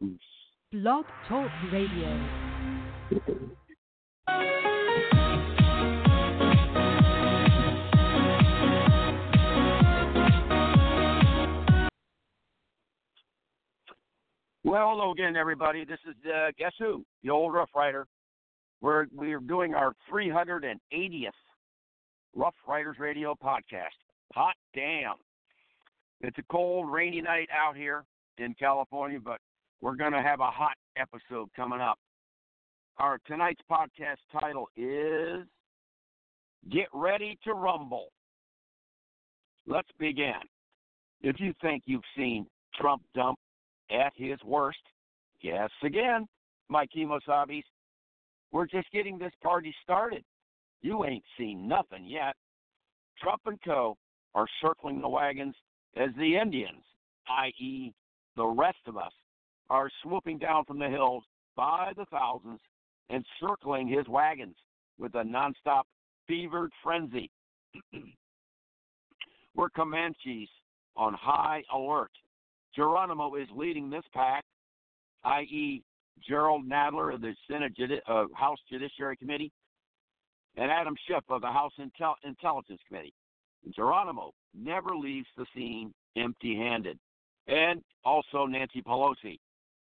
[0.00, 2.26] Blog Talk Radio.
[14.62, 15.84] Well, hello again, everybody.
[15.84, 17.04] This is uh, guess who?
[17.22, 18.06] The old Rough Rider.
[18.80, 21.30] We're we're doing our 380th
[22.34, 23.88] Rough Riders Radio podcast.
[24.34, 25.16] Hot damn!
[26.22, 28.04] It's a cold, rainy night out here
[28.38, 29.40] in California, but
[29.80, 31.98] we're going to have a hot episode coming up.
[32.98, 35.46] Our tonight's podcast title is
[36.70, 38.08] "Get Ready to Rumble."
[39.66, 40.40] Let's begin.
[41.22, 43.38] If you think you've seen Trump dump
[43.90, 44.78] at his worst.
[45.42, 46.26] guess again,
[46.68, 47.64] my Kemosabis.
[48.52, 50.24] We're just getting this party started.
[50.82, 52.34] You ain't seen nothing yet.
[53.20, 53.96] Trump and co.
[54.34, 55.54] are circling the wagons
[55.96, 56.82] as the Indians,
[57.28, 57.92] i.e.,
[58.36, 59.12] the rest of us,
[59.70, 61.24] are swooping down from the hills
[61.56, 62.60] by the thousands
[63.08, 64.56] and circling his wagons
[64.98, 65.82] with a nonstop
[66.26, 67.30] fevered frenzy.
[69.54, 70.48] We're Comanches
[70.96, 72.10] on high alert
[72.74, 74.44] Geronimo is leading this pack,
[75.24, 75.82] i.e.,
[76.28, 79.50] Jerrold Nadler of the Senate Judi- uh, House Judiciary Committee,
[80.56, 83.14] and Adam Schiff of the House Intel- Intelligence Committee.
[83.74, 86.98] Geronimo never leaves the scene empty handed.
[87.46, 89.38] And also Nancy Pelosi.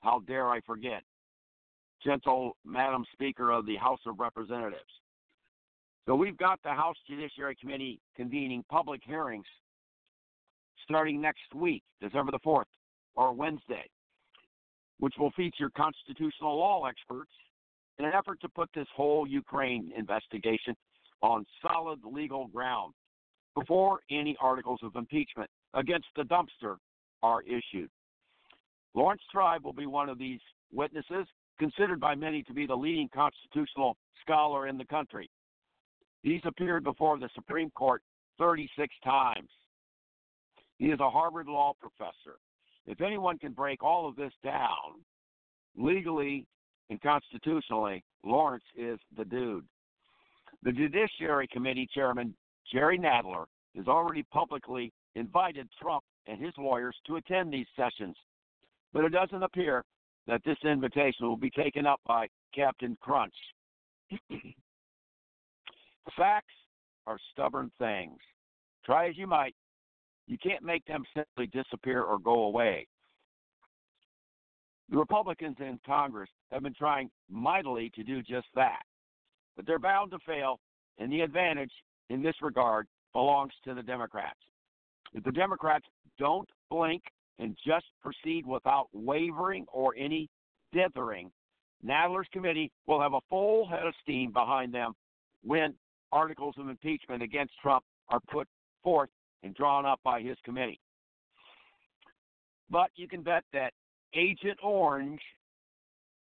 [0.00, 1.02] How dare I forget?
[2.04, 4.80] Gentle Madam Speaker of the House of Representatives.
[6.06, 9.44] So we've got the House Judiciary Committee convening public hearings
[10.84, 12.64] starting next week, December the 4th,
[13.14, 13.84] or Wednesday,
[14.98, 17.30] which will feature constitutional law experts
[17.98, 20.74] in an effort to put this whole Ukraine investigation
[21.22, 22.94] on solid legal ground
[23.54, 26.76] before any articles of impeachment against the dumpster
[27.22, 27.90] are issued.
[28.94, 30.40] Laurence Tribe will be one of these
[30.72, 31.26] witnesses,
[31.58, 35.30] considered by many to be the leading constitutional scholar in the country.
[36.22, 38.02] He's appeared before the Supreme Court
[38.38, 39.48] 36 times.
[40.78, 42.38] He is a Harvard law professor.
[42.86, 45.04] If anyone can break all of this down
[45.76, 46.46] legally
[46.88, 49.64] and constitutionally, Laurence is the dude.
[50.62, 52.34] The Judiciary Committee Chairman,
[52.72, 53.44] Jerry Nadler,
[53.76, 58.16] has already publicly invited Trump and his lawyers to attend these sessions,
[58.92, 59.84] but it doesn't appear
[60.26, 63.34] that this invitation will be taken up by Captain Crunch.
[66.16, 66.54] Facts
[67.06, 68.18] are stubborn things.
[68.84, 69.54] Try as you might,
[70.26, 72.86] you can't make them simply disappear or go away.
[74.90, 78.82] The Republicans in Congress have been trying mightily to do just that,
[79.56, 80.58] but they're bound to fail,
[80.98, 81.72] and the advantage
[82.08, 84.38] in this regard belongs to the Democrats.
[85.12, 85.86] If the Democrats
[86.18, 87.02] don't blink
[87.40, 90.28] and just proceed without wavering or any
[90.72, 91.30] dithering,
[91.84, 94.92] Nadler's committee will have a full head of steam behind them
[95.42, 95.74] when
[96.12, 98.46] articles of impeachment against Trump are put
[98.84, 99.08] forth
[99.42, 100.78] and drawn up by his committee.
[102.68, 103.72] But you can bet that
[104.14, 105.20] Agent Orange,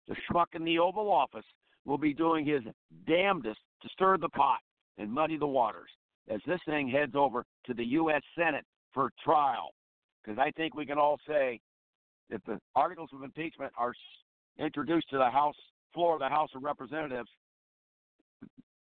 [0.07, 1.45] the schmuck in the Oval Office,
[1.85, 2.61] will be doing his
[3.07, 4.59] damnedest to stir the pot
[4.97, 5.89] and muddy the waters
[6.29, 8.23] as this thing heads over to the U.S.
[8.35, 9.74] Senate for trial.
[10.25, 11.59] Because I think we can all say
[12.29, 13.93] if the articles of impeachment are
[14.57, 15.55] introduced to the House
[15.93, 17.29] floor of the House of Representatives,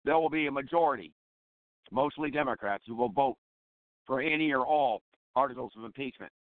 [0.04, 1.12] there will be a majority,
[1.92, 3.36] mostly Democrats, who will vote
[4.06, 5.02] for any or all
[5.36, 6.32] articles of impeachment,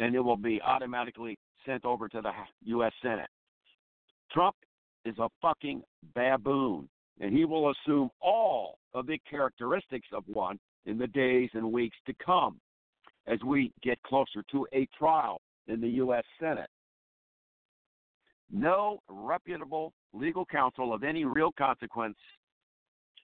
[0.00, 2.32] and it will be automatically sent over to the
[2.64, 2.92] U.S.
[3.02, 3.28] Senate.
[4.32, 4.56] Trump
[5.04, 5.82] is a fucking
[6.14, 6.88] baboon,
[7.20, 11.96] and he will assume all of the characteristics of one in the days and weeks
[12.06, 12.58] to come
[13.26, 16.24] as we get closer to a trial in the U.S.
[16.40, 16.68] Senate.
[18.50, 22.16] No reputable legal counsel of any real consequence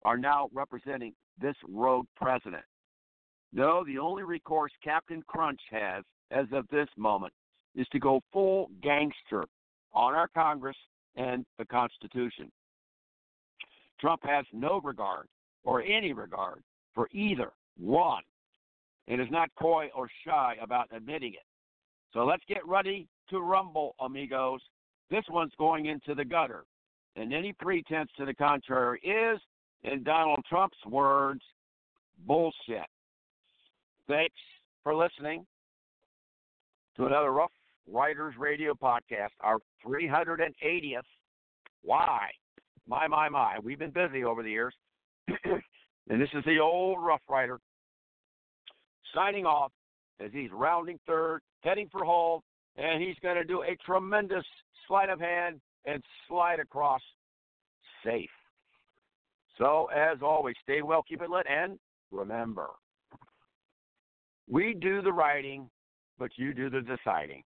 [0.04, 2.64] are now representing this rogue president.
[3.52, 7.32] No, the only recourse Captain Crunch has as of this moment
[7.74, 9.44] is to go full gangster
[9.92, 10.76] on our Congress
[11.16, 12.50] and the Constitution.
[14.00, 15.26] Trump has no regard
[15.64, 16.62] or any regard
[16.94, 18.22] for either one
[19.08, 21.46] and is not coy or shy about admitting it.
[22.12, 24.60] So let's get ready to rumble, amigos.
[25.10, 26.64] This one's going into the gutter,
[27.16, 29.40] and any pretense to the contrary is,
[29.82, 31.40] in Donald Trump's words,
[32.26, 32.86] bullshit.
[34.08, 34.34] Thanks
[34.82, 35.46] for listening
[36.96, 37.52] to another Rough
[37.90, 41.00] Riders Radio podcast, our 380th.
[41.82, 42.28] Why?
[42.86, 43.58] My, my, my.
[43.62, 44.74] We've been busy over the years.
[45.28, 47.58] and this is the old Rough Rider
[49.14, 49.72] signing off
[50.20, 52.40] as he's rounding third, heading for home,
[52.76, 54.44] and he's going to do a tremendous
[54.86, 57.00] sleight of hand and slide across
[58.04, 58.30] safe.
[59.58, 61.78] So, as always, stay well, keep it lit, and
[62.10, 62.68] remember,
[64.48, 65.68] we do the writing,
[66.18, 67.42] but you do the deciding.